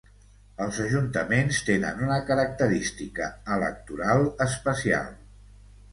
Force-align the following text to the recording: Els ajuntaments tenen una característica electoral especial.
Els 0.63 0.79
ajuntaments 0.85 1.59
tenen 1.67 2.01
una 2.07 2.17
característica 2.31 3.29
electoral 3.57 4.29
especial. 4.49 5.13